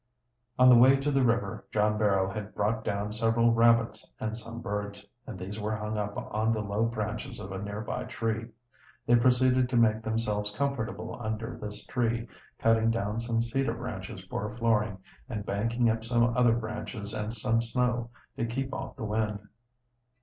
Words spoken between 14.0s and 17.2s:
for a flooring, and banking up some other branches